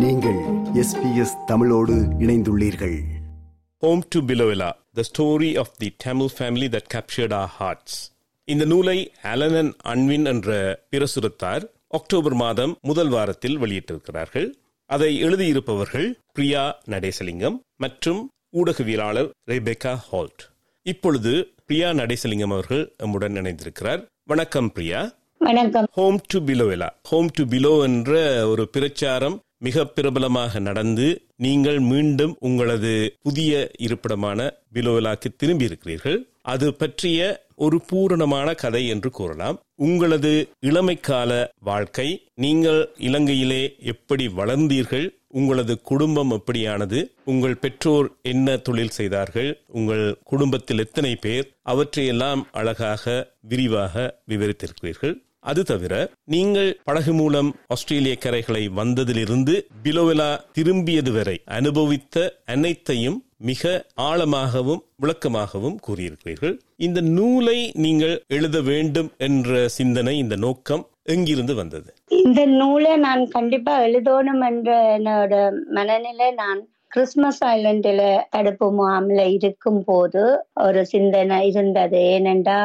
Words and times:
நீங்கள் 0.00 0.38
எஸ்பிஎஸ் 0.74 1.44
தமிழோடு 1.46 1.94
இணைந்துள்ளீர்கள். 1.94 2.98
Home 3.80 4.02
to 4.08 4.20
Bilovela, 4.20 4.72
the 4.96 5.02
story 5.18 5.56
of 5.56 5.66
the 5.80 5.88
Tamil 6.04 6.28
family 6.38 6.68
that 6.68 6.82
captured 6.94 7.32
our 7.32 7.46
hearts. 7.60 8.14
இந்த 8.44 8.64
நூலை 8.64 9.12
அலனன் 9.22 9.72
அன்வின் 9.84 10.24
என்ற 10.24 10.80
பிரசுரத்தார் 10.90 11.64
அக்டோபர் 11.88 12.34
மாதம் 12.34 12.76
முதல் 12.80 13.08
வாரத்தில் 13.08 13.58
வெளியிட்டிருக்கிறார்கள். 13.58 14.52
அதை 14.86 15.24
எழுதியிருப்பவர்கள் 15.24 16.12
பிரியா 16.32 16.78
நடேசலிங்கம் 16.86 17.60
மற்றும் 17.76 18.30
ஊடகவியலாளர் 18.52 19.30
ரெபெக்கா 19.46 19.94
ஹால்ட். 19.94 20.50
இப்பொழுது 20.82 21.54
பிரியா 21.66 21.90
நடேசலிங்கம் 21.90 22.52
அவர்கள் 22.52 22.94
நம்முடன் 22.98 23.32
இணைந்திருக்கிறார். 23.32 24.06
வணக்கம் 24.24 24.72
பிரியா. 24.72 25.12
வணக்கம். 25.38 25.86
Home 25.92 26.20
to 26.26 26.38
Biloela 26.38 26.88
home 27.02 27.28
to 27.32 27.44
Bilo 27.44 27.82
என்ற 27.82 28.46
ஒரு 28.48 28.68
பிரச்சாரம் 28.68 29.40
மிக 29.62 29.84
பிரபலமாக 29.86 30.60
நடந்து 30.68 31.06
நீங்கள் 31.36 31.78
மீண்டும் 31.92 32.34
உங்களது 32.38 32.92
புதிய 33.22 33.70
இருப்பிடமான 33.78 34.50
பிலோவிலாக்கு 34.74 35.28
திரும்பி 35.36 35.64
இருக்கிறீர்கள் 35.64 36.18
அது 36.42 36.74
பற்றிய 36.74 37.20
ஒரு 37.64 37.78
பூரணமான 37.86 38.48
கதை 38.54 38.82
என்று 38.88 39.10
கூறலாம். 39.10 39.56
உங்களது 39.86 40.30
இளமைக்கால 40.60 41.30
வாழ்க்கை 41.60 42.06
நீங்கள் 42.34 42.80
இலங்கையிலே 42.98 43.62
எப்படி 43.92 44.26
வளர்ந்தீர்கள் 44.28 45.06
உங்களது 45.28 45.74
குடும்பம் 45.80 46.30
எப்படியானது 46.30 47.00
உங்கள் 47.24 47.56
பெற்றோர் 47.56 48.08
என்ன 48.22 48.56
தொழில் 48.56 48.96
செய்தார்கள் 48.98 49.50
உங்கள் 49.68 50.04
குடும்பத்தில் 50.24 50.78
எத்தனை 50.78 51.16
பேர் 51.16 51.50
அவற்றையெல்லாம் 51.62 52.46
அழகாக 52.52 53.34
விரிவாக 53.40 54.06
விவரித்திருக்கிறீர்கள். 54.28 55.14
அது 55.44 55.62
தவிர 55.62 55.94
நீங்கள் 56.24 56.70
படகு 56.84 57.12
மூலம் 57.12 57.50
ஆஸ்திரேலிய 57.66 58.14
கரைகளை 58.24 58.62
வந்ததிலிருந்து 58.78 59.54
பிலோவெலா 59.84 60.30
திரும்பியது 60.52 61.12
வரை 61.12 61.36
அனுபவித்த 61.58 62.24
அனைத்தையும் 62.44 63.18
மிக 63.48 63.70
ஆழமாகவும் 64.08 64.82
விளக்கமாகவும் 65.02 65.76
கூறியிருக்கிறீர்கள். 65.86 66.54
இந்த 66.86 67.00
நூலை 67.16 67.58
நீங்கள் 67.84 68.16
எழுத 68.28 68.56
வேண்டும் 68.60 69.08
என்ற 69.18 69.68
சிந்தனை 69.68 70.14
இந்த 70.18 70.36
நோக்கம் 70.36 70.84
எங்கிருந்து 71.04 71.54
வந்தது? 71.54 71.88
இந்த 72.24 72.40
நூலை 72.58 72.92
நான் 72.96 73.22
கண்டிப்பா 73.28 73.74
எழுதணும் 73.86 74.42
என்ற 74.50 74.70
என்னோட 74.96 75.34
மனநிலை 75.78 76.28
நான் 76.32 76.60
கிறிஸ்துமஸ் 76.88 77.40
ஐலண்டில் 77.44 78.04
தடுப்பு 78.30 78.68
முகாமில் 78.72 79.24
இருக்கும் 79.36 79.82
போது 79.84 80.22
ஒரு 80.66 80.80
சிந்தனை 80.86 81.38
இருந்தது. 81.50 81.98
ஏனென்றா 82.14 82.58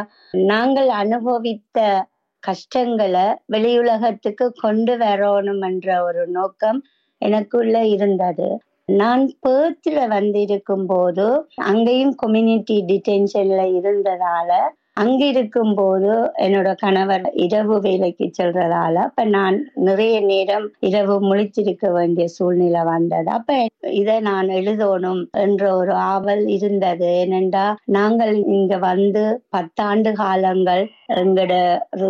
நாங்கள் 0.51 0.89
அனுபவித்த 1.01 2.07
கஷ்டங்களை 2.45 3.25
வெளியுலகத்துக்கு 3.53 4.45
கொண்டு 4.61 4.93
வரணும் 4.97 5.63
என்ற 5.63 5.87
ஒரு 6.03 6.23
நோக்கம் 6.29 6.79
எனக்குள்ள 7.21 7.75
இருந்தது. 7.87 8.47
நான் 8.89 9.23
பேர்த்தில் 9.43 10.01
வந்திருக்கும் 10.07 10.87
போது 10.87 11.27
அங்கேயும் 11.69 12.15
கம்யூனிட்டி 12.15 12.77
டிடென்ஷன்ல 12.89 13.61
இருந்ததால 13.77 14.51
அங்கிருக்கும் 14.97 15.73
போது 15.73 16.11
என்னோட 16.43 16.69
கணவர் 16.75 17.25
இரவு 17.43 17.77
வேலைக்கு 17.79 18.25
செல்றதால 18.31 19.01
அப்ப 19.05 19.23
நான் 19.33 19.57
நிறைய 19.87 20.15
நேரம் 20.25 20.67
இரவு 20.81 21.15
முழிச்சிருக்க 21.25 21.85
வேண்டிய 21.91 22.25
சூழ்நிலை 22.35 22.83
வந்தது. 22.89 23.29
அப்ப 23.29 23.57
இதை 23.93 24.15
நான் 24.29 24.49
எழுதணும் 24.59 25.21
என்ற 25.43 25.63
ஒரு 25.77 25.93
ஆவல் 26.07 26.43
இருந்தது. 26.57 27.09
ஏனென்றா 27.19 27.65
நாங்கள் 27.97 28.33
இங்க 28.55 28.77
வந்து 28.85 29.23
பத்தாண்டு 29.53 30.13
காலங்கள் 30.21 30.83
எங்களோட 31.17 31.53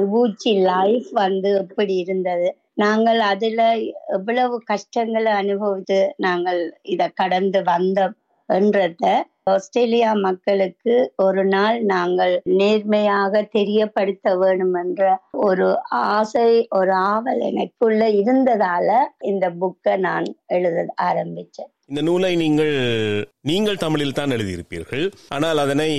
பூச்சி 0.05 0.53
லைஃப் 0.69 1.09
வந்து 1.23 1.51
எப்படி 1.63 1.95
இருந்தது 2.03 2.49
நாங்கள் 2.77 3.19
அதுல 3.25 3.61
எவ்வளவு 4.15 4.55
கஷ்டங்களை 4.71 5.31
அனுபவித்து 5.41 5.99
நாங்கள் 6.19 6.61
இத 6.93 7.03
கடந்து 7.15 7.59
வந்தோம் 7.69 8.15
என்றத 8.49 9.03
ஆஸ்திரேலியா 9.47 10.11
மக்களுக்கு 10.19 10.93
ஒரு 11.17 11.41
நாள் 11.45 11.75
நாங்கள் 11.85 12.33
நேர்மையாக 12.53 13.41
தெரியப்படுத்த 13.51 14.33
வேண்டும் 14.35 14.73
என்ற 14.73 15.01
ஒரு 15.41 15.67
ஆசை 16.07 16.47
ஒரு 16.71 16.93
ஆவல் 17.09 17.41
எனக்குள்ள 17.41 18.07
இருந்ததால 18.15 18.89
இந்த 19.23 19.47
புக்கை 19.59 19.95
நான் 19.99 20.27
எழுத 20.49 20.87
ஆரம்பிச்சேன் 21.03 21.71
இந்த 21.89 22.01
நூலை 22.05 22.29
நீங்கள் 22.35 22.75
நீங்கள் 23.49 23.81
தமிழில் 23.81 24.15
தான் 24.19 24.31
எழுதியிருப்பீர்கள். 24.35 25.03
ஆனால் 25.35 25.59
அதனை 25.63 25.89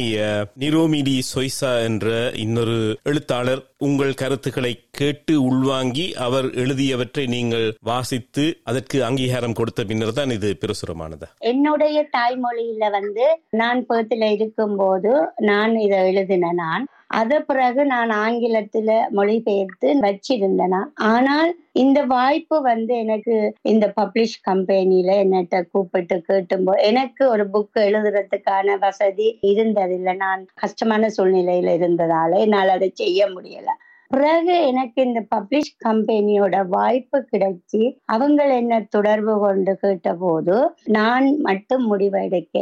நிரோமிடி 0.63 1.15
சொய்சா 1.29 1.71
என்ற 1.89 2.07
இன்னொரு 2.45 2.75
எழுத்தாளர் 3.11 3.63
உங்கள் 3.89 4.19
கருத்துக்களை 4.23 4.73
கேட்டு 5.01 5.35
உள்வாங்கி 5.49 6.07
அவர் 6.27 6.49
எழுதியவற்றை 6.63 7.25
நீங்கள் 7.37 7.67
வாசித்து 7.91 8.47
அதற்கு 8.71 8.99
அங்கீகாரம் 9.09 9.57
கொடுத்த 9.61 9.85
பின்னர் 9.91 10.17
தான் 10.19 10.35
இது 10.39 10.51
பிரசுரமானது. 10.65 11.29
என்னுடைய 11.53 11.97
தாய்மொழியில 12.17 12.91
வந்து 12.99 13.27
நான் 13.63 13.87
பேத்துல 13.91 14.33
இருக்கும் 14.39 14.77
போது 14.83 15.15
நான் 15.51 15.75
இதை 15.87 16.01
எழுதின 16.11 16.53
நான். 16.65 16.87
அத 17.17 17.33
பிறகு 17.43 17.81
நான் 17.87 18.11
ஆங்கிலத்துல 18.23 18.89
மொழிபெயர்த்து 19.11 19.89
வச்சிருந்தேனா. 20.05 20.81
ஆனால் 21.11 21.51
இந்த 21.83 21.99
வாய்ப்பு 22.13 22.57
வந்து 22.63 22.93
எனக்கு 23.05 23.35
இந்த 23.65 23.87
பப்ளிஷ் 23.97 24.37
கம்பெனில 24.43 25.11
என்னட்ட 25.25 25.63
கூப்பிட்டு 25.73 26.17
கேட்டும்போ 26.29 26.75
எனக்கு 26.83 27.23
ஒரு 27.29 27.47
புக் 27.55 27.79
எழுதுறதுக்கான 27.87 28.79
வசதி 28.79 29.29
இருந்ததில்லை. 29.51 30.15
நான் 30.25 30.43
கஷ்டமான 30.57 31.11
சூழ்நிலையில 31.17 31.75
இருந்ததால 31.81 32.39
என்னால் 32.45 32.75
அதை 32.77 32.91
செய்ய 32.95 33.21
முடியல. 33.35 33.69
பிறகு 34.11 34.67
எனக்கு 34.67 35.03
இந்த 35.03 35.21
பப்ளிஷ் 35.35 35.73
கம்பெனியோட 35.87 36.67
வாய்ப்பு 36.69 37.27
கிடைச்சி 37.33 37.83
அவங்க 38.07 38.45
என்ன 38.57 38.81
தொடர்பு 38.91 39.39
கொண்டு 39.39 39.75
கேட்ட 39.77 40.15
போது 40.15 40.57
நான் 40.89 41.39
மட்டும் 41.41 41.85
முடிவெடுக்க 41.93 42.55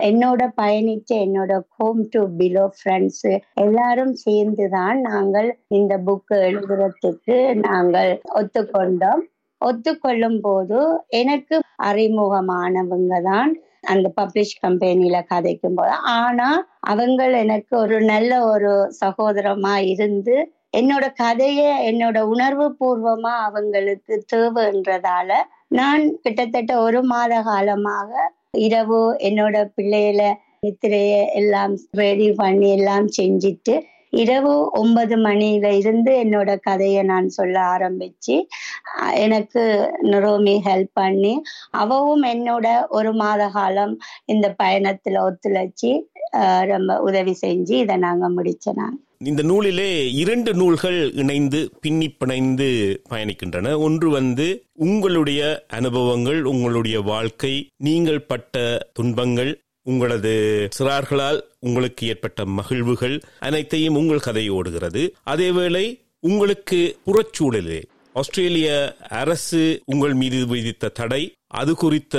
என்னோட 0.00 0.42
பயணிச்ச 0.56 1.10
என்னோட 1.20 1.60
ஹோம் 1.68 2.02
டு 2.10 2.28
பிலோ 2.38 2.68
ஃப்ரெண்ட்ஸ் 2.76 3.30
எல்லாரும் 3.54 4.14
சேர்ந்துதான் 4.14 5.00
நாங்கள் 5.00 5.58
இந்த 5.68 5.98
புக் 5.98 6.34
எழுதுறதுக்கு 6.40 7.54
நாங்கள் 7.60 8.20
ஒத்துக்கொண்டோம். 8.34 9.22
ஒத்துக்கொள்ளும் 9.60 10.40
போது 10.40 10.78
எனக்கு 11.08 11.56
அறிமுகமானவங்க 11.82 13.22
தான் 13.22 13.50
அந்த 13.82 14.12
பப்ளிஷ் 14.16 14.54
கம்பெனியில 14.62 15.22
கதைக்கும் 15.30 15.74
போது 15.74 15.90
ஆனா 16.12 16.48
அவங்க 16.80 17.24
எனக்கு 17.38 17.76
ஒரு 17.76 18.00
நல்ல 18.02 18.44
ஒரு 18.44 18.72
சகோதரமா 19.00 19.76
இருந்து 19.86 20.36
என்னோட 20.74 21.04
கதைய 21.20 21.60
என்னோட 21.86 22.18
உணர்வு 22.32 22.66
பூர்வமா 22.80 23.32
அவங்களுக்கு 23.46 24.14
தேவைன்றதால 24.32 25.30
நான் 25.70 26.04
கிட்டத்தட்ட 26.16 26.72
ஒரு 26.80 27.00
மாத 27.04 27.34
காலமாக 27.42 28.10
இரவு 28.60 29.00
என்னோட 29.28 29.56
பிள்ளைகள 29.74 30.22
நித்திரைய 30.64 31.14
எல்லாம் 31.34 31.74
ரெடி 31.98 32.28
பண்ணி 32.32 32.68
எல்லாம் 32.70 33.06
செஞ்சுட்டு 33.18 33.74
இரவு 34.12 34.52
ஒன்பது 34.72 35.16
மணியில 35.18 35.66
இருந்து 35.72 36.12
என்னோட 36.22 36.50
கதையை 36.60 37.02
நான் 37.02 37.28
சொல்ல 37.28 37.56
ஆரம்பிச்சு 37.74 38.36
எனக்கு 39.16 39.62
நிரோமி 40.10 40.54
ஹெல்ப் 40.66 40.92
பண்ணி 40.94 41.34
அவவும் 41.74 42.24
என்னோட 42.32 42.66
ஒரு 42.90 43.12
மாத 43.14 43.44
காலம் 43.50 43.94
இந்த 44.26 44.48
பயணத்துல 44.58 45.22
ஒத்துழைச்சி 45.22 45.92
ரொம்ப 46.68 46.98
உதவி 47.00 47.36
செஞ்சு 47.42 47.76
இதை 47.76 47.96
நாங்க 47.98 48.26
முடிச்சோம் 48.28 48.80
நான் 48.80 48.98
இந்த 49.24 49.42
நூலிலே 49.42 50.12
இரண்டு 50.12 50.54
நூல்கள் 50.54 51.12
இணைந்து 51.12 51.70
பின்னி 51.80 52.16
பிணைந்து 52.20 52.68
பயணிக்கின்றன. 53.10 53.78
ஒன்று 53.78 54.10
வந்து 54.10 54.64
உங்களுடைய 54.72 55.64
அனுபவங்கள் 55.68 56.42
உங்களுடைய 56.42 57.00
வாழ்க்கை 57.00 57.68
நீங்கள் 57.76 58.20
பட்ட 58.20 58.88
துன்பங்கள் 58.92 59.60
உங்களது 59.82 60.32
சிறார்களால் 60.78 61.40
உங்களுக்கு 61.58 62.06
ஏற்பட்ட 62.06 62.44
மகிழ்வுகள் 62.44 63.20
அனைத்தையும் 63.38 63.94
உங்கள் 63.94 64.20
கதை 64.20 64.48
ஓடுகிறது. 64.48 65.14
அதேவேளை 65.26 66.00
உங்களுக்கு 66.20 66.98
புறச்சூழலே 67.06 67.82
ஆஸ்திரேலிய 68.12 68.96
அரசு 69.08 69.82
உங்கள் 69.86 70.14
மீது 70.14 70.46
விதித்த 70.46 70.88
தடை 70.88 71.32
அது 71.46 71.74
குறித்த 71.74 72.16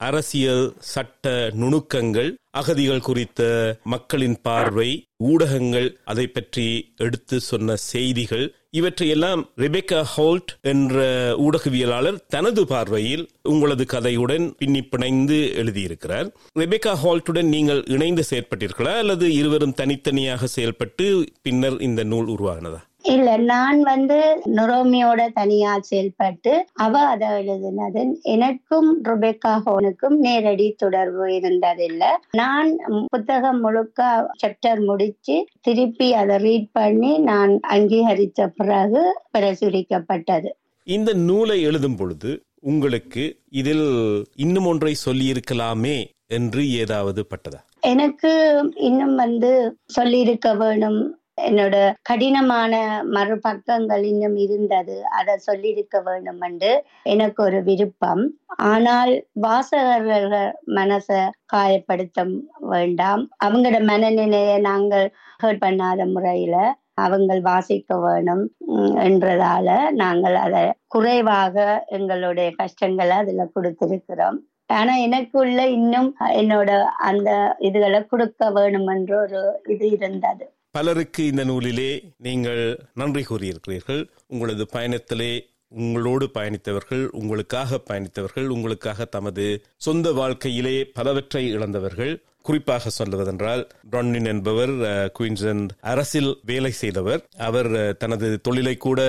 அரசியல் 0.00 0.74
சட்ட 0.78 1.50
நுணுக்கங்கள் 1.54 2.34
அகதிகள் 2.50 3.00
குறித்த 3.00 3.42
மக்களின் 3.82 4.40
பார்வை 4.40 5.06
ஊடகங்கள் 5.16 5.98
அதை 6.04 6.26
பற்றி 6.26 6.94
எடுத்து 6.96 7.40
சொன்ன 7.40 7.76
செய்திகள் 7.76 8.54
இவற்றையெல்லாம் 8.70 9.48
ரெபேக்கா 9.56 10.02
ஹோல்ட் 10.02 10.58
என்ற 10.62 10.96
ஊடகவியலாளர் 11.36 12.20
தனது 12.28 12.66
பார்வையில் 12.66 13.28
உங்களது 13.42 13.84
கதையுடன் 13.84 14.54
பின்னி 14.58 14.82
பிணைந்து 14.82 15.54
எழுதியிருக்கிறார். 15.54 16.28
ரெபேக்கா 16.54 16.92
ஹால்ட்டுடன் 17.02 17.48
நீங்கள் 17.48 17.84
இணைந்து 17.86 18.24
செயற்பட்டீர்களா 18.30 18.94
அல்லது 18.96 19.34
இருவரும் 19.34 19.74
தனித்தனியாக 19.74 20.46
செயல்பட்டு 20.46 21.28
பின்னர் 21.42 21.80
இந்த 21.80 22.04
நூல் 22.04 22.26
உருவாகினதா 22.26 22.80
இல்ல 23.08 23.36
நான் 23.36 23.82
வந்து 23.82 24.16
நுரோமியோட 24.56 25.28
தனியா 25.32 25.78
செயல்பட்டு 25.80 26.52
அவ 26.72 26.98
அதை 26.98 27.28
எழுதினது 27.28 28.02
எனக்கும் 28.22 29.02
ருபெக்கா 29.04 29.52
ஹோனுக்கும் 29.66 30.16
நேரடி 30.16 30.74
தொடர்பு 30.76 31.26
இருந்ததில்லை. 31.26 32.10
நான் 32.30 32.76
புத்தகம் 33.08 33.60
முழுக்க 33.60 34.30
சாப்டர் 34.42 34.84
முடிச்சு 34.84 35.36
திருப்பி 35.60 36.14
அதை 36.14 36.36
ரீட் 36.36 36.68
பண்ணி 36.72 37.18
நான் 37.18 37.60
அங்கீகரித்த 37.70 38.46
பிறகு 38.56 39.02
பிரசுரிக்கப்பட்டது. 39.38 40.50
இந்த 40.86 41.12
நூலை 41.12 41.62
எழுதும் 41.62 41.96
பொழுது 41.96 42.30
உங்களுக்கு 42.60 43.24
இதில் 43.48 43.86
இன்னும் 44.36 44.66
ஒன்றை 44.66 44.94
சொல்லியிருக்கலாமே 45.06 45.98
என்று 46.26 46.62
ஏதாவது 46.72 47.26
பட்டதா? 47.30 47.60
எனக்கு 47.80 48.30
இன்னும் 48.74 49.14
வந்து 49.14 49.50
சொல்லியிருக்க 49.86 50.54
வேணும் 50.54 51.00
என்னோட 51.46 51.76
கடினமான 52.02 52.72
மறுபக்கங்கள் 53.16 54.04
இன்னும் 54.10 54.36
இருந்தது. 54.36 54.96
அதை 55.18 55.34
சொல்லியிருக்க 55.46 56.00
வேண்டும் 56.00 56.40
என்று 56.40 56.72
எனக்கு 57.14 57.40
ஒரு 57.42 57.60
விருப்பம். 57.62 58.24
ஆனால் 58.70 59.12
வாசகர்கள் 59.46 60.28
மனச 60.78 61.08
காயப்படுத்த 61.54 62.26
வேண்டாம். 62.74 63.24
அவங்களோட 63.44 63.80
மனநிலையை 63.92 64.58
நாங்கள் 64.70 65.06
ஹர்ட் 65.44 65.64
பண்ணாத 65.64 66.06
முறையில 66.14 66.56
அவங்கள் 66.96 67.40
வாசிக்க 67.40 67.96
வேணும் 68.04 68.44
என்றதால 69.06 69.68
நாங்கள் 70.02 70.36
அதை 70.44 70.62
குறைவாக 70.86 71.66
எங்களுடைய 71.96 72.48
கஷ்டங்களை 72.60 73.16
அதுல 73.16 73.46
கொடுத்திருக்கிறோம். 73.56 74.38
ஆனா 74.70 74.94
எனக்குள்ள 74.96 75.60
இன்னும் 75.76 76.08
என்னோட 76.40 76.70
அந்த 77.08 77.30
இதுகளை 77.58 78.00
கொடுக்க 78.06 78.50
வேணும் 78.56 78.88
என்ற 78.94 79.12
ஒரு 79.22 79.40
இது 79.74 79.86
இருந்தது. 79.90 80.44
பலருக்கு 80.78 81.22
இந்த 81.26 81.44
நூலிலே 81.44 81.90
நீங்கள் 82.26 82.64
நன்றி 82.94 83.22
கூறியிருக்கிறீர்கள். 83.28 84.02
உங்களது 84.26 84.64
பயணத்திலே 84.72 85.32
உங்களோடு 85.68 86.26
பயணித்தவர்கள் 86.34 87.02
உங்களுக்காக 87.20 87.80
பயணித்தவர்கள் 87.88 88.46
உங்களுக்காக 88.46 89.04
தமது 89.04 89.44
சொந்த 89.86 90.12
வாழ்க்கையிலே 90.12 90.76
பலவற்றை 90.98 91.42
இழந்தவர்கள். 91.56 92.14
குறிப்பாக 92.42 92.90
சொல்லுவதென்றால் 92.98 93.62
ரொன்னின் 93.92 94.28
என்பவர் 94.32 94.72
குயின்ஸ்லாந்து 95.18 95.74
அரசில் 95.80 96.30
வேலை 96.50 96.70
செய்தவர். 96.70 97.20
அவர் 97.48 97.96
தனது 97.96 98.40
தொழிலை 98.40 98.76
கூட 98.76 99.00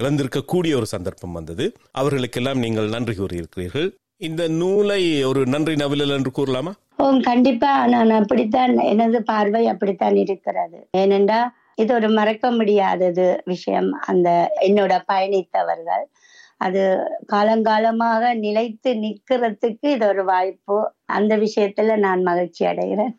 இழந்திருக்கக்கூடிய 0.00 0.74
ஒரு 0.80 0.86
சந்தர்ப்பம் 0.86 1.32
வந்தது. 1.32 1.66
அவர்களுக்கெல்லாம் 1.90 2.58
நீங்கள் 2.58 2.88
நன்றி 2.88 3.14
கூறியிருக்கிறீர்கள். 3.14 3.88
இந்த 4.20 4.48
நூலை 4.48 5.24
ஒரு 5.24 5.46
நன்றி 5.46 5.74
நவிழல் 5.74 6.10
என்று 6.10 6.30
கூறலாமா? 6.38 6.72
ஓம் 6.96 7.20
கண்டிப்பா. 7.20 7.86
நான் 7.86 8.10
அப்படித்தான் 8.10 8.78
எனது 8.78 9.22
பார்வை 9.22 9.66
அப்படித்தான் 9.66 10.16
இருக்கிறது. 10.16 10.88
ஏனென்றா 10.96 11.48
இது 11.74 11.94
ஒரு 11.94 12.08
மறக்க 12.10 12.50
முடியாதது 12.50 13.42
விஷயம் 13.44 13.92
அந்த 13.92 14.52
என்னோட 14.60 15.00
பயணித்தவர்கள். 15.12 16.04
அது 16.56 16.98
காலங்காலமாக 17.32 18.34
நிலைத்து 18.34 18.92
நிக்கிறதுக்கு 18.94 19.86
இது 19.86 20.06
ஒரு 20.06 20.24
வாய்ப்பு. 20.24 20.92
அந்த 21.04 21.36
விஷயத்துல 21.36 21.96
நான் 21.96 22.22
மகிழ்ச்சி 22.22 22.66
அடைகிறேன். 22.66 23.14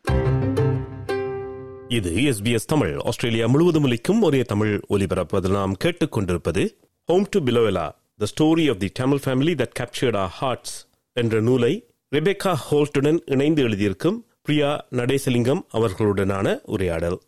இது 1.88 2.10
எஸ்பிஎஸ் 2.10 2.70
தமிழ். 2.74 2.98
ஆஸ்திரேலியா 2.98 3.46
முழுவதும் 3.46 3.84
ஒலிக்கும் 3.84 4.22
ஒரே 4.22 4.42
தமிழ் 4.42 4.80
ஒலிபரப்பதில் 4.90 5.58
நாம் 5.60 5.76
கேட்டுக்கொண்டிருப்பது 5.84 6.68
home 7.04 7.26
to 7.30 7.40
Biloela 7.40 7.88
the 8.18 8.26
story 8.34 8.70
of 8.70 8.78
the 8.78 8.88
Tamil 8.88 9.24
family 9.26 9.54
that 9.62 9.76
captured 9.80 10.16
our 10.16 10.28
hearts 10.28 10.76
என்ற 11.12 11.40
நூலை 11.40 11.88
ரெபேக்கா 12.14 12.54
ஹோல்ட்டுடன் 12.70 13.18
இணைந்து 13.24 13.68
எழுதியிருக்கும் 13.68 14.18
பிரியா 14.42 14.86
நடேசலிங்கம் 14.90 15.60
அவர்களுடனான 15.72 16.60
உரையாடல். 16.64 17.18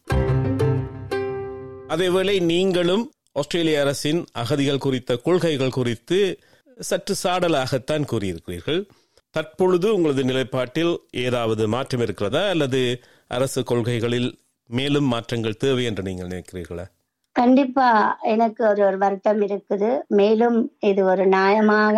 அதேவேளை 1.88 2.40
நீங்களும் 2.40 3.12
ஆஸ்திரேலிய 3.32 3.80
அரசின் 3.80 4.26
அகதிகள் 4.32 4.78
குறித்த 4.78 5.16
கொள்கைகள் 5.16 5.70
குறித்து 5.70 6.40
சற்று 6.78 7.14
சாடலாகத்தான் 7.24 8.06
கூறியிருக்கிறீர்கள். 8.12 8.88
தற்பொழுது 9.30 9.94
உங்களது 9.94 10.24
நிலைப்பாட்டில் 10.24 10.96
ஏதாவது 11.10 11.68
மாற்றம் 11.68 12.00
இருக்கிறதா? 12.00 12.48
அல்லது 12.48 13.02
அரசு 13.28 13.64
கொள்கைகளில் 13.64 14.38
மேலும் 14.66 15.04
மாற்றங்கள் 15.04 15.56
தேவை 15.56 15.84
என்று 15.84 16.02
நீங்கள் 16.02 16.28
நினைக்கிறீர்களா? 16.28 16.90
கண்டிப்பா 17.36 17.86
எனக்கு 18.32 18.62
ஒரு 18.68 18.80
ஒரு 18.86 18.98
வருத்தம் 18.98 19.40
இருக்குது. 19.42 19.88
மேலும் 20.10 20.56
இது 20.80 21.00
ஒரு 21.04 21.24
நியாயமாக 21.26 21.96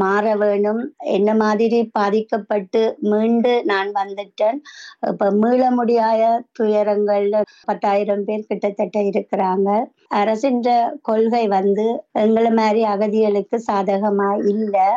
மாற 0.00 0.34
வேணும் 0.36 0.80
என்ன 1.16 1.30
மாதிரி 1.34 1.78
பாதிக்கப்பட்டு 1.98 2.82
மீண்டு 3.10 3.52
நான் 3.64 3.90
வந்துட்டேன். 3.98 4.58
இப்ப 5.10 5.30
மீள 5.40 5.62
முடியாத 5.70 6.22
துயரங்கள்ல 6.58 7.36
பத்தாயிரம் 7.66 8.24
பேர் 8.24 8.48
கிட்டத்தட்ட 8.48 8.98
இருக்கிறாங்க. 9.10 9.68
அரசின் 10.20 10.60
கொள்கை 11.02 11.44
வந்து 11.48 11.86
எங்களை 12.22 12.52
மாதிரி 12.60 12.82
அகதிகளுக்கு 12.94 13.58
சாதகமா 13.70 14.30
இல்லை. 14.52 14.88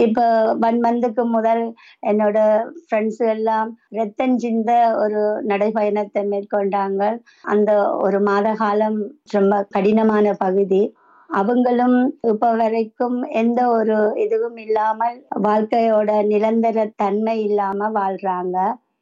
இப்ப 0.00 0.20
ஒன் 0.60 0.78
மந்த்துக்கு 0.80 1.22
முதல் 1.28 1.62
என்னோட 2.02 2.38
ஃப்ரெண்ட்ஸ் 2.82 3.22
எல்லாம் 3.28 3.68
ரத்தம் 3.90 4.36
சிந்த 4.38 4.70
ஒரு 4.96 5.20
நடைபயணத்தை 5.50 6.22
மேற்கொண்டாங்க. 6.32 7.02
அந்த 7.44 7.70
ஒரு 8.00 8.20
மாத 8.20 8.54
காலம் 8.54 8.98
ரொம்ப 9.30 9.54
கடினமான 9.70 10.34
பகுதி. 10.40 10.82
அவங்களும் 11.30 11.98
இப்ப 12.30 12.46
வரைக்கும் 12.54 13.18
எந்த 13.40 13.60
ஒரு 13.70 13.96
இதுவும் 14.24 14.58
இல்லாமல் 14.58 15.16
வாழ்க்கையோட 15.44 16.10
நிரந்தர 16.30 16.86
தன்மை 16.96 17.36
இல்லாம 17.42 17.90
வாழ்றாங்க. 17.94 18.56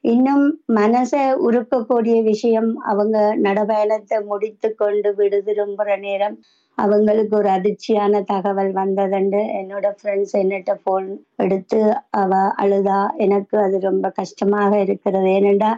இன்னும் 0.05 0.45
மனசை 0.77 1.23
உருக்கக்கூடிய 1.47 2.17
விஷயம் 2.23 2.71
அவங்க 2.91 3.17
நடபயணத்தை 3.47 4.19
முடித்து 4.27 4.69
கொண்டு 4.75 5.11
விடு 5.15 5.39
திரும்புற 5.47 5.97
நேரம் 5.99 6.37
அவங்களுக்கு 6.79 7.35
ஒரு 7.37 7.49
அதிர்ச்சியான 7.49 8.21
தகவல் 8.25 8.71
வந்ததுண்டு. 8.73 9.41
என்னோட 9.61 9.87
ஃப்ரெண்ட்ஸ் 9.97 10.35
என்னட்ட 10.35 10.73
போன் 10.85 11.09
எடுத்து 11.37 11.81
அவ 12.21 12.33
அழுதா 12.63 13.01
எனக்கு 13.17 13.57
அது 13.59 13.79
ரொம்ப 13.81 14.07
கஷ்டமாக 14.21 14.71
இருக்கிறது. 14.87 15.31
ஏனென்றா 15.39 15.73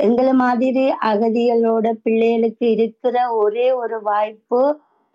எங்களை 0.00 0.34
மாதிரி 0.44 0.84
அகதிகளோட 1.10 1.86
பிள்ளைகளுக்கு 2.04 2.66
இருக்கிற 2.76 3.16
ஒரே 3.40 3.66
ஒரு 3.82 3.96
வாய்ப்பு 4.02 4.60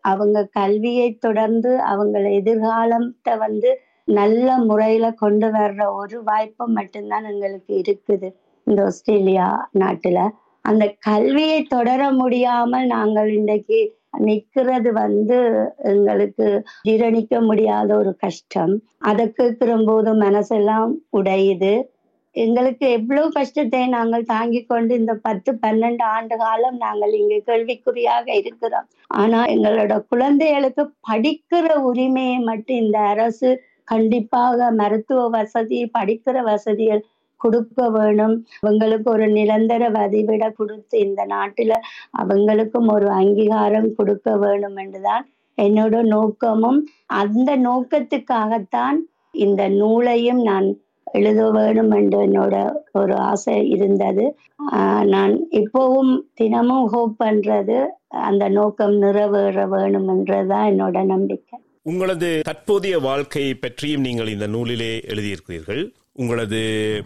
அவங்க 0.04 0.48
கல்வியை 0.60 1.08
தொடர்ந்து 1.18 1.72
அவங்கள 1.92 2.26
எதிர்காலத்தை 2.40 3.34
வந்து 3.38 3.72
நல்ல 4.08 4.58
முறையில 4.58 5.12
கொண்டு 5.12 5.48
வர்ற 5.48 5.94
ஒரு 5.94 6.24
வாய்ப்பு 6.24 6.68
மட்டும்தான் 6.68 7.24
எங்களுக்கு 7.24 7.74
இருக்குது 7.74 8.34
இந்த 8.64 8.84
ஆஸ்திரேலியா 8.84 9.70
நாட்டுல. 9.80 10.30
அந்த 10.62 10.96
கல்வியை 11.00 11.64
தொடர 11.64 12.12
முடியாமல் 12.12 12.86
நாங்கள் 12.86 13.34
இன்றைக்கு 13.34 13.96
நிக்கிறது 14.20 14.92
வந்து 14.92 15.38
எங்களுக்கு 15.84 16.66
ஜீரணிக்க 16.90 17.46
முடியாத 17.46 17.96
ஒரு 17.96 18.16
கஷ்டம். 18.16 18.82
அதை 18.98 19.32
கேட்கிற 19.32 19.78
மனசெல்லாம் 20.14 20.94
உடையுது. 21.18 21.82
எங்களுக்கு 22.32 22.90
எவ்வளவு 22.90 23.32
கஷ்டத்தை 23.32 23.88
நாங்கள் 23.88 24.24
தாங்கி 24.24 24.64
கொண்டு 24.64 24.96
இந்த 24.96 25.14
பத்து 25.14 25.58
பன்னெண்டு 25.62 26.02
ஆண்டு 26.02 26.38
காலம் 26.38 26.76
நாங்கள் 26.76 27.12
இங்கு 27.12 27.44
கேள்விக்குறியாக 27.46 28.36
இருக்கிறோம். 28.36 28.88
ஆனா 29.08 29.46
எங்களோட 29.46 30.06
குழந்தைகளுக்கு 30.10 30.92
படிக்கிற 31.12 31.74
உரிமையை 31.74 32.40
மட்டும் 32.40 32.78
இந்த 32.78 33.00
அரசு 33.00 33.64
கண்டிப்பாக 33.92 34.72
மருத்துவ 34.74 35.22
வசதி 35.30 35.80
படிக்கிற 35.98 36.38
வசதிகள் 36.44 37.04
கொடுக்க 37.42 37.90
வேணும். 37.90 38.36
அவங்களுக்கு 38.60 39.08
ஒரு 39.12 39.28
நிரந்தர 39.30 39.84
வதிவிட 39.90 40.44
கொடுத்து 40.52 40.96
இந்த 41.00 41.22
நாட்டில் 41.26 41.76
அவங்களுக்கும் 42.22 42.90
ஒரு 42.92 43.08
அங்கீகாரம் 43.20 43.90
கொடுக்க 43.96 44.36
வேணும் 44.38 44.76
என்றுதான் 44.76 45.26
என்னோட 45.58 45.96
நோக்கமும். 46.12 46.80
அந்த 47.22 47.50
நோக்கத்துக்காகத்தான் 47.62 49.00
இந்த 49.38 49.62
நூலையும் 49.80 50.42
நான் 50.42 50.68
எழுத 51.08 51.42
வேணும் 51.52 51.92
என்று 51.92 52.20
என்னோட 52.20 52.56
ஒரு 52.94 53.16
ஆசை 53.30 53.56
இருந்தது. 53.70 54.26
ஆஹ் 54.72 55.06
நான் 55.08 55.34
இப்போவும் 55.60 56.12
தினமும் 56.34 56.86
ஹோப் 56.88 57.16
பண்றது 57.24 57.78
அந்த 58.24 58.44
நோக்கம் 58.50 58.96
நிறைவேற 58.98 59.66
வேணும் 59.68 60.08
என்றதுதான் 60.08 60.70
என்னோட 60.72 61.06
நம்பிக்கை. 61.06 61.51
உங்களது 61.86 62.28
தற்போதைய 62.44 63.00
வாழ்க்கையை 63.00 63.54
பற்றியும் 63.54 64.02
நீங்கள் 64.02 64.28
இந்த 64.28 64.48
நூலிலே 64.48 64.92
எழுதியிருக்கிறீர்கள். 65.12 65.82
உங்களது 66.14 66.60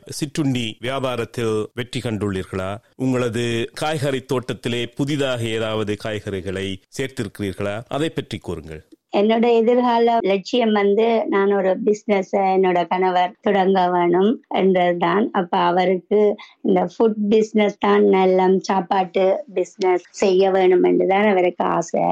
சிற்றுண்டி 0.09 0.65
வியாபாரத்தில் 0.81 1.55
வெற்றி 1.73 1.99
கண்டுள்ளீர்களா? 1.99 2.71
உங்களது 2.95 3.43
காய்கறி 3.73 4.21
தோட்டத்திலே 4.21 4.81
புதிதாக 4.95 5.41
ஏதாவது 5.57 5.95
காய்கறிகளை 6.03 6.67
சேர்த்திருக்கிறீர்களா? 6.97 7.77
அதை 7.87 8.09
பற்றி 8.09 8.37
கூறுங்கள். 8.37 8.83
என்னோட 9.11 9.45
எதிர்கால 9.55 10.17
லட்சியம் 10.21 10.71
வந்து 10.71 11.05
நான் 11.27 11.51
ஒரு 11.53 11.71
பிசினஸ் 11.83 12.31
என்னோட 12.35 12.79
கணவர் 12.87 13.35
தொடங்க 13.41 13.89
வேணும் 13.89 14.31
என்றதுதான் 14.55 15.25
அப்ப 15.31 15.57
அவருக்கு 15.57 16.19
இந்த 16.61 16.81
ஃபுட் 16.93 17.21
பிசினஸ் 17.29 17.77
தான் 17.77 18.03
நல்ல 18.07 18.47
சாப்பாட்டு 18.61 19.25
பிசினஸ் 19.53 20.07
செய்ய 20.23 20.51
வேணும் 20.51 20.83
என்றுதான் 20.83 21.27
அவருக்கு 21.29 21.63
ஆசை. 21.77 22.03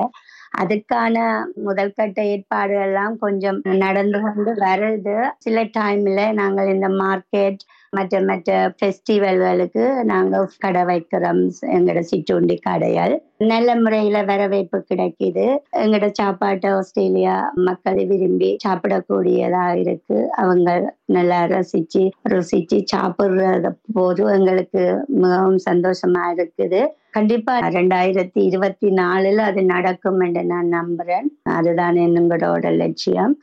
அதுக்கான 0.54 1.16
முதல் 1.64 1.94
கட்ட 1.94 2.26
ஏற்பாடு 2.26 2.76
எல்லாம் 2.80 3.18
கொஞ்சம் 3.18 3.62
நடந்து 3.76 4.22
கொண்டு 4.22 4.52
வருது. 4.60 5.16
சில 5.38 5.64
டைம்ல 5.78 6.34
நாங்கள் 6.34 6.68
இந்த 6.68 6.90
மார்க்கெட் 7.02 7.62
மற்ற 7.94 8.22
மற்ற 8.22 8.52
ஃபெஸ்டிவல்களுக்கு 8.78 10.04
நாங்க 10.04 10.36
கடை 10.60 10.84
வைக்கிறோம். 10.84 11.42
எங்களோட 11.76 12.00
சிற்றுண்டி 12.12 12.56
கடைகள். 12.62 13.16
நல்ல 13.52 13.76
முறையில 13.84 14.18
வரவேற்பு 14.32 14.80
கிடைக்குது. 14.90 15.46
எங்களோட 15.84 16.10
சாப்பாட்டை 16.22 16.72
ஆஸ்திரேலியா 16.80 17.36
மக்கள் 17.68 18.02
விரும்பி 18.12 18.52
சாப்பிடக்கூடியதா 18.66 19.66
இருக்கு. 19.84 20.18
அவங்க 20.44 20.70
நல்லா 21.18 21.40
ரசிச்சு 21.54 22.04
ருசிச்சு 22.34 22.80
சாப்பிடுறத 22.96 23.70
போது 23.98 24.24
எங்களுக்கு 24.38 24.84
மிகவும் 25.24 25.62
சந்தோஷமா 25.70 26.26
இருக்குது. 26.36 26.82
கண்டிப்பா 27.16 27.54
ரெண்டாயிரத்தி 27.76 28.40
இருபத்தி 28.50 28.88
நாலுல 29.00 29.44
அது 29.50 29.62
நடக்கும் 29.72 30.22
என்று 30.26 30.42
நான் 30.52 30.70
நம்புறேன். 30.76 31.28
அதுதான் 31.56 31.98
எங்களோட 32.06 32.68
லட்சியம். 32.82 33.34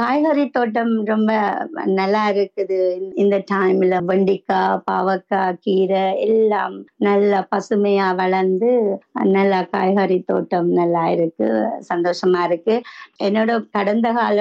காய்கறி 0.00 0.44
தோட்டம் 0.56 0.90
ரொம்ப 1.10 1.32
நல்லா 1.98 2.22
இருக்குது. 2.34 2.80
இந்த 3.22 3.36
டைம்ல 3.52 4.00
வெண்டிக்காய் 4.10 4.80
பாவக்காய் 4.88 5.60
கீரை 5.66 6.04
எல்லாம் 6.26 6.76
நல்லா 7.08 7.40
பசுமையா 7.52 8.08
வளர்ந்து 8.22 8.72
நல்லா 9.42 9.60
காய்கறி 9.74 10.18
தோட்டம் 10.30 10.70
நல்லா 10.80 11.04
இருக்கு 11.14 11.48
சந்தோஷமா 11.90 12.42
இருக்கு. 12.48 12.76
என்னோட 13.26 13.50
கடந்த 13.76 14.08
கால 14.18 14.38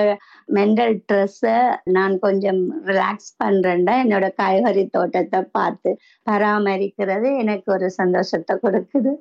மென்டல் 0.50 0.96
ஸ்ட்ரெஸ்ஸ 1.02 1.54
நான் 1.98 2.16
கொஞ்சம் 2.20 2.62
ரிலாக்ஸ் 2.90 3.32
பண்றேன்டா 3.44 3.96
என்னோட 4.04 4.28
காய்கறி 4.42 4.86
தோட்டத்தை 4.98 5.42
பார்த்து 5.58 5.92
பராமரிக்கிறது 6.28 7.30
எனக்கு 7.44 7.70
ஒரு 7.78 7.90
சந்தோஷத்தை 8.02 8.56
கொடுக்குது. 8.66 9.14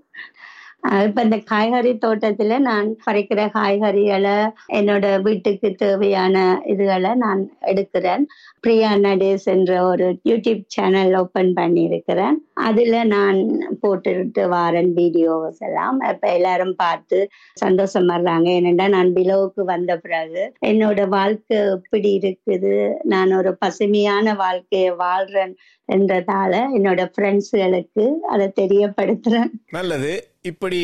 இப்ப 1.07 1.23
இந்த 1.27 1.39
காய்கறி 1.51 1.91
தோட்டத்துல 2.05 2.59
நான் 2.69 2.87
பறிக்கிற 3.07 3.41
காய்கறிகளை 3.57 4.37
என்னோட 4.79 5.07
வீட்டுக்கு 5.27 5.69
தேவையான 5.83 6.37
இதுகளை 6.73 7.11
நான் 7.25 7.43
எடுக்கிறேன். 7.71 8.25
பிரியா 8.65 8.93
நடேஸ் 9.07 9.47
என்ற 9.55 9.73
ஒரு 9.91 10.07
யூடியூப் 10.31 10.63
சேனல் 10.77 11.13
ஓபன் 11.21 11.53
பண்ணி 11.59 11.83
இருக்கிறேன் 11.91 12.39
அதில் 12.69 12.97
நான் 13.07 13.39
போட்டுட்டு 13.83 14.43
வாரன் 14.49 14.91
வீடியோஸ் 14.95 15.61
எல்லாம். 15.69 15.99
இப்போ 16.13 16.29
எல்லாரும் 16.33 16.75
பார்த்து 16.77 17.19
சந்தோஷம் 17.53 18.09
வர்றாங்க 18.09 18.49
ஏனென்றா 18.57 18.89
நான் 18.89 19.13
பிலோவுக்கு 19.13 19.65
வந்த 19.65 19.97
பிறகு 19.97 20.43
என்னோட 20.67 21.09
வாழ்க்கை 21.09 21.59
எப்படி 21.77 22.11
இருக்குது. 22.21 22.75
நான் 23.05 23.37
ஒரு 23.37 23.53
பசுமையான 23.57 24.35
வாழ்க்கையை 24.35 24.91
வாழ்றேன் 25.05 25.55
என்றதால 25.89 26.53
என்னோட 26.79 27.03
ஃப்ரெண்ட்ஸுகளுக்கு 27.15 28.07
அதை 28.35 28.49
தெரியப்படுத்துறேன். 28.61 29.51
நல்லது. 29.79 30.13
இப்படி 30.43 30.79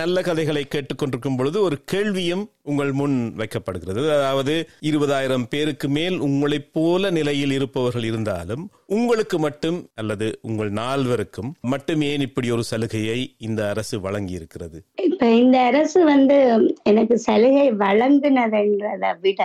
நல்ல 0.00 0.22
கதைகளை 0.22 0.62
கேட்டுக்கொண்டிருக்கும் 0.66 1.36
பொழுது 1.36 1.58
ஒரு 1.62 1.76
கேள்வியும் 1.92 2.44
உங்கள் 2.66 2.92
முன் 2.92 3.16
வைக்கப்படுகிறது. 3.38 4.00
அதாவது 4.16 4.54
இருபதாயிரம் 4.82 5.46
பேருக்கு 5.48 5.88
மேல் 5.88 6.16
உங்களைப் 6.18 6.70
போல 6.72 7.10
நிலையில் 7.10 7.52
இருப்பவர்கள் 7.52 8.04
இருந்தாலும் 8.04 8.64
உங்களுக்கு 8.88 9.38
மட்டும் 9.38 9.78
அல்லது 9.94 10.26
உங்கள் 10.42 10.70
நால்வருக்கும் 10.72 11.50
மட்டும் 11.66 12.02
ஏன் 12.02 12.20
இப்படி 12.20 12.50
ஒரு 12.50 12.64
சலுகையை 12.64 13.18
இந்த 13.40 13.60
அரசு 13.68 13.98
வழங்கி 14.00 14.32
இருக்கிறது 14.32 14.78
இப்ப 15.06 15.28
இந்த 15.36 15.58
அரசு 15.62 16.00
வந்து 16.04 16.38
எனக்கு 16.82 17.16
சலுகை 17.18 17.66
வழங்குனதுன்றதை 17.80 19.12
விட 19.20 19.42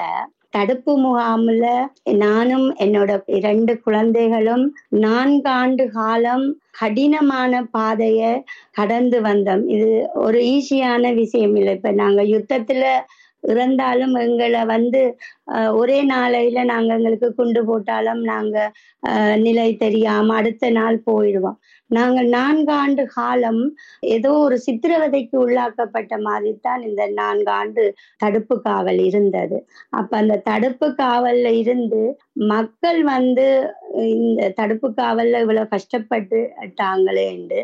தடுப்பு 0.55 0.93
முகாம்ல 1.01 1.65
நானும் 2.21 2.67
என்னோட 2.83 3.09
இரண்டு 3.37 3.73
குழந்தைகளும் 3.81 4.65
நான்காண்டு 5.01 5.85
காலம் 5.91 6.45
கடினமான 6.79 7.53
பாதைய 7.73 8.21
கடந்து 8.71 9.19
வந்தோம். 9.21 9.63
இது 9.75 9.89
ஒரு 10.25 10.39
ஈஸியான 10.53 11.03
விஷயம் 11.21 11.55
இல்லை. 11.55 11.73
இப்ப 11.77 11.91
நாங்க 12.01 12.21
யுத்தத்துல 12.33 12.83
இறந்தாலும் 13.43 14.13
எங்களை 14.21 14.61
வந்து 14.71 15.01
அஹ், 15.53 15.71
ஒரே 15.79 15.97
நாளையில 16.09 16.59
நாங்க 16.69 16.91
எங்களுக்கு 16.97 17.27
குண்டு 17.35 17.61
போட்டாலும் 17.65 18.21
நாங்க 18.29 18.55
நிலை 19.43 19.67
தெரியாம 19.77 20.35
அடுத்த 20.35 20.69
நாள் 20.77 20.97
போயிடுவோம். 21.07 21.57
நாங்க 21.91 22.19
நான்காண்டு 22.35 23.03
காலம் 23.15 23.61
ஏதோ 24.13 24.31
ஒரு 24.45 24.55
சித்திரவதைக்கு 24.65 25.35
உள்ளாக்கப்பட்ட 25.43 26.13
மாதிரி 26.27 26.51
தான் 26.61 26.81
இந்த 26.81 27.03
நான்கு 27.19 27.51
ஆண்டு 27.51 27.83
தடுப்பு 28.23 28.55
காவல் 28.61 29.01
இருந்தது. 29.09 29.57
அப்ப 29.99 30.11
அந்த 30.17 30.39
தடுப்பு 30.49 30.87
காவல்ல 31.01 31.51
இருந்து 31.61 32.01
மக்கள் 32.53 33.01
வந்து 33.13 33.47
இந்த 34.15 34.49
தடுப்பு 34.59 34.89
காவல்ல 35.01 35.41
இவ்வளவு 35.45 35.73
கஷ்டப்பட்டுட்டாங்களே 35.75 37.25
என்று 37.35 37.61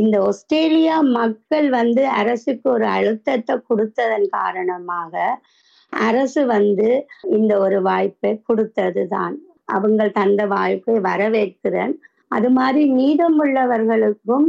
இந்த 0.00 0.16
ஆஸ்திரேலியா 0.30 0.96
மக்கள் 1.18 1.68
வந்து 1.70 2.02
அரசுக்கு 2.20 2.66
ஒரு 2.70 2.86
அழுத்தத்தை 2.96 3.56
கொடுத்ததன் 3.70 4.28
காரணமாக 4.38 5.14
அரசு 5.92 6.42
வந்து 6.56 6.90
இந்த 7.36 7.52
ஒரு 7.64 7.78
வாய்ப்பை 7.88 8.30
கொடுத்ததுதான். 8.48 9.34
அவங்க 9.68 10.02
தந்த 10.18 10.42
வாய்ப்பை 10.52 10.94
வரவேற்கிறேன். 11.08 11.94
அது 12.34 12.48
மாதிரி 12.58 12.82
மீதமுள்ளவர்களுக்கும் 12.98 14.46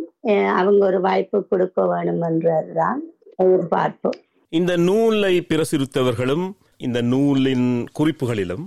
அவங்க 0.59 0.81
ஒரு 0.89 0.99
வாய்ப்பு 1.07 1.39
கொடுக்க 1.51 1.87
வேணும் 1.91 2.23
என்றதுதான் 2.29 3.01
எதிர்பார்ப்பு 3.45 4.11
இந்த 4.53 4.73
நூலை 4.87 5.33
பிரசுரித்தவர்களும் 5.51 6.45
இந்த 6.85 6.99
நூலின் 7.11 7.69
குறிப்புகளிலும் 7.99 8.65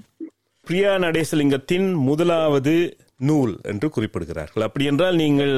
பிரியா 0.67 0.93
நடேசலிங்கத்தின் 1.03 1.89
முதலாவது 2.07 2.73
நூல் 3.29 3.53
என்று 3.71 3.87
குறிப்பிடுகிறார்கள். 3.97 4.65
அப்படி 4.67 4.85
என்றால் 4.91 5.21
நீங்கள் 5.23 5.55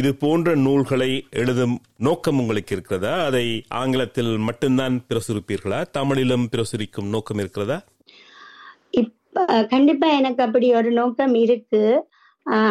இது 0.00 0.10
போன்ற 0.22 0.48
நூல்களை 0.64 1.08
எழுதும் 1.40 1.74
நோக்கம் 2.06 2.38
உங்களுக்கு 2.42 2.74
இருக்கிறதா? 2.76 3.12
அதை 3.28 3.44
ஆங்கிலத்தில் 3.80 4.32
மட்டும்தான் 4.48 4.94
பிரசுரிப்பீர்களா? 5.08 5.80
தமிழிலும் 5.98 6.46
பிரசுரிக்கும் 6.54 7.12
நோக்கம் 7.14 7.40
இருக்கிறதா? 7.42 7.78
இப்ப 9.02 9.64
கண்டிப்பா 9.74 10.08
எனக்கு 10.20 10.42
அப்படி 10.46 10.68
ஒரு 10.80 10.90
நோக்கம் 11.00 11.34
இருக்கு. 11.44 11.82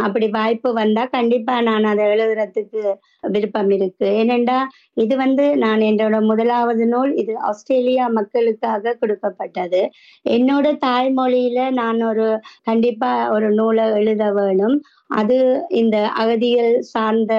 அப்படி 0.05 0.27
வாய்ப்பு 0.29 0.69
வந்தா 0.73 1.03
கண்டிப்பா 1.07 1.53
நான் 1.61 1.85
அதை 1.91 2.03
எழுதுறதுக்கு 2.05 2.81
விருப்பம் 3.29 3.69
இருக்கு. 3.69 4.07
ஏனென்றா 4.19 4.57
இது 4.97 5.13
வந்து 5.15 5.45
நான் 5.55 5.81
என்னோட 5.89 6.17
முதலாவது 6.29 6.85
நூல். 6.87 7.11
இது 7.21 7.33
ஆஸ்திரேலியா 7.49 8.05
மக்களுக்காக 8.17 8.95
கொடுக்கப்பட்டது. 9.01 9.81
என்னோட 10.29 10.67
தாய்மொழியில 10.85 11.69
நான் 11.73 12.01
ஒரு 12.03 12.27
கண்டிப்பா 12.63 13.11
ஒரு 13.29 13.49
நூலை 13.53 13.85
எழுத 13.99 14.25
வேணும். 14.33 14.77
அது 15.11 15.37
இந்த 15.81 15.97
அகதிகள் 16.21 16.73
சார்ந்த 16.93 17.33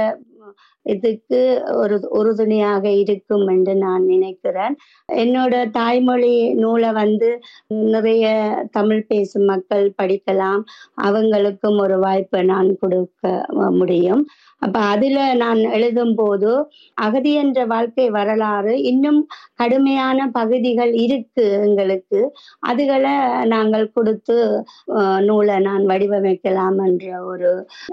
இதுக்கு 0.84 1.40
ஒரு 1.82 1.96
உறுதுணையாக 2.10 2.84
இருக்கும் 3.02 3.46
என்று 3.46 3.74
நான் 3.74 4.04
நினைக்கிறேன். 4.04 4.74
என்னோட 5.12 5.54
தாய்மொழி 5.70 6.34
நூலை 6.54 6.92
வந்து 6.92 7.30
நிறைய 7.68 8.26
தமிழ் 8.70 9.04
பேசும் 9.08 9.44
மக்கள் 9.44 9.86
படிக்கலாம். 10.02 10.62
அவங்களுக்கும் 11.02 11.78
ஒரு 11.80 11.98
வாய்ப்பை 11.98 12.42
நான் 12.42 12.70
கொடுக்க 12.78 13.44
முடியும். 13.80 14.24
அப்ப 14.64 14.78
அதுல 14.92 15.18
நான் 15.42 15.60
எழுதும் 15.76 16.14
போது 16.20 16.50
அகதி 17.06 17.32
என்ற 17.42 17.58
வாழ்க்கை 17.72 18.06
வரலாறு 18.16 18.74
இன்னும் 18.90 19.20
கடுமையான 19.60 20.28
பகுதிகள் 20.38 20.92
இருக்கு 21.06 21.46
எங்களுக்கு. 21.66 22.20
அதுகளை 22.70 23.14
நாங்கள் 23.54 23.86
கொடுத்து 23.96 24.38
நூலை 25.28 25.58
நான் 25.68 25.84
வடிவமைக்கலாம் 25.92 26.80
என்ற 26.88 27.04
ஒரு 27.32 27.52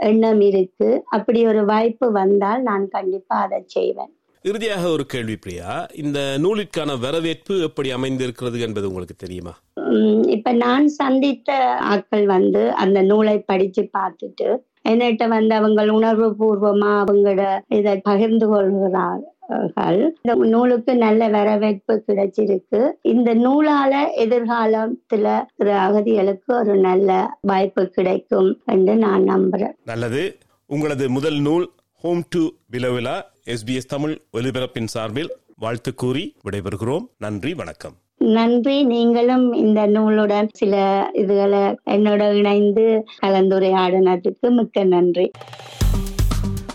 எண்ணம் 0.09 0.41
இருக்கு. 0.49 0.89
அப்படி 1.17 1.41
ஒரு 1.51 1.63
வாய்ப்பு 1.73 2.09
வந்தால் 2.21 2.63
நான் 2.69 2.87
கண்டிப்பா 2.97 3.37
அதை 3.45 3.61
செய்வேன். 3.75 4.11
இறுதியாக 4.45 4.83
ஒரு 4.95 5.03
கேள்வி 5.05 5.35
பிரியா. 5.41 5.71
இந்த 6.03 6.19
நூலிற்கான 6.43 6.91
வரவேற்பு 7.03 7.55
எப்படி 7.67 7.89
அமைந்திருக்கிறது 7.97 8.59
என்பது 8.67 8.85
உங்களுக்கு 8.89 9.15
தெரியுமா? 9.23 9.53
உம் 9.91 10.23
இப்ப 10.35 10.51
நான் 10.65 10.87
சந்தித்த 11.01 11.51
ஆட்கள் 11.91 12.25
வந்து 12.35 12.63
அந்த 12.83 12.99
நூலை 13.11 13.37
படிச்சு 13.51 13.83
பார்த்துட்டு 13.97 14.49
என்னிட்ட 14.89 15.27
வந்து 15.27 15.55
அவங்க 15.55 15.93
உணர்வு 15.93 16.35
பூர்வமா 16.39 17.03
அவங்களோட 17.03 17.59
இதை 17.67 17.99
பகிர்ந்து 17.99 18.47
கொள்கிறார்கள். 18.47 20.17
இந்த 20.21 20.45
நூலுக்கு 20.45 20.95
நல்ல 20.97 21.27
வரவேற்பு 21.27 22.03
கிடைச்சிருக்கு. 22.07 22.91
இந்த 23.01 23.35
நூலால 23.35 24.19
எதிர்காலத்துல 24.19 25.43
அகதிகளுக்கு 25.63 26.53
ஒரு 26.59 26.77
நல்ல 26.77 27.37
வாய்ப்பு 27.41 27.87
கிடைக்கும் 27.87 28.61
என்று 28.65 28.95
நான் 28.95 29.23
நம்புறேன். 29.23 29.75
நல்லது. 29.85 30.37
உங்களது 30.65 31.09
முதல் 31.09 31.39
நூல் 31.39 31.69
home 31.93 32.23
to 32.29 32.47
Biloela 32.71 33.21
SBS 33.45 33.91
Tamil 33.93 34.21
ஒலிபரப்பின் 34.37 34.85
சார்பில் 34.85 35.31
வாழ்த்து 35.57 35.93
கூறி 35.93 36.35
விடைபெறுகிறோம். 36.43 37.05
நன்றி 37.17 37.53
வணக்கம். 37.53 37.93
நன்றி. 38.21 38.83
நீங்களும் 38.83 39.53
இந்த 39.53 39.87
நூலுடன் 39.87 40.47
சில 40.53 41.05
இதுகளை 41.13 41.59
என்னோட 41.85 42.33
இணைந்து 42.33 43.05
கலந்துரையாடினதுக்கு 43.21 44.49
மிக்க 44.49 44.83
நன்றி. 44.83 45.31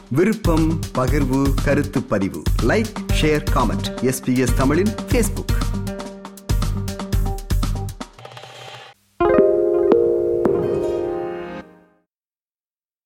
விருப்பம் 0.08 0.72
பகிர்வு 0.98 1.42
கருத்து 1.64 2.02
பதிவு 2.02 2.42
லைக் 2.68 2.92
ஷேர் 3.22 3.44
காமெண்ட். 3.54 3.88
எஸ்பிஎஸ் 4.00 4.56
தமிழின் 4.56 4.92
ஃபேஸ்புக் 5.12 5.65